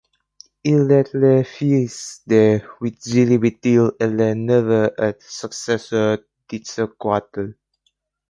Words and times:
Il 0.63 0.89
est 0.91 1.13
le 1.13 1.43
fils 1.43 2.23
de 2.25 2.59
Huitzilihuitl 2.79 3.91
et 3.99 4.07
le 4.07 4.33
neveu 4.33 4.89
et 4.97 5.13
successeur 5.19 6.17
d'Itzcoatl. 6.49 7.55